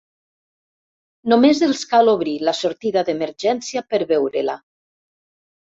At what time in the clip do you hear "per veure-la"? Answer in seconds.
3.93-4.59